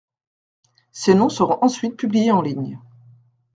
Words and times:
Ces 0.91 1.13
noms 1.13 1.29
seront 1.29 1.59
ensuite 1.61 1.95
publiés 1.95 2.31
en 2.31 2.41
ligne. 2.41 2.79